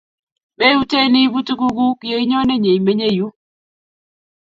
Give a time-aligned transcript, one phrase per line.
[0.57, 3.27] Meutye iipun tuguk kuk ye inyone nyeimenye yu